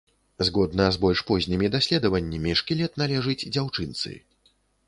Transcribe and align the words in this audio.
Згодна 0.47 0.87
з 0.95 0.99
больш 1.03 1.21
познімі 1.31 1.69
даследаваннямі, 1.77 2.57
шкілет 2.63 2.99
належыць 3.03 3.39
дзяўчынцы. 3.53 4.19